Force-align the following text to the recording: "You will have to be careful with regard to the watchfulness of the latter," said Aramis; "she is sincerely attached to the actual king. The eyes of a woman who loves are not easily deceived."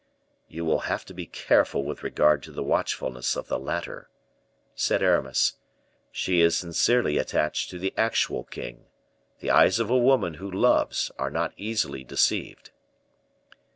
"You 0.47 0.65
will 0.65 0.79
have 0.89 1.05
to 1.05 1.13
be 1.13 1.27
careful 1.27 1.83
with 1.83 2.01
regard 2.01 2.41
to 2.41 2.51
the 2.51 2.63
watchfulness 2.63 3.35
of 3.37 3.49
the 3.49 3.59
latter," 3.59 4.09
said 4.73 5.03
Aramis; 5.03 5.57
"she 6.11 6.41
is 6.41 6.57
sincerely 6.57 7.19
attached 7.19 7.69
to 7.69 7.77
the 7.77 7.93
actual 7.95 8.43
king. 8.43 8.85
The 9.41 9.51
eyes 9.51 9.79
of 9.79 9.91
a 9.91 9.95
woman 9.99 10.33
who 10.41 10.49
loves 10.49 11.11
are 11.19 11.29
not 11.29 11.53
easily 11.55 12.03
deceived." 12.03 12.71